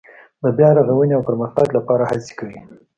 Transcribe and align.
د 0.41 0.43
بیا 0.57 0.69
رغاونې 0.77 1.13
او 1.15 1.27
پرمختګ 1.29 1.67
لپاره 1.77 2.03
هڅې 2.11 2.31
کوي. 2.39 2.59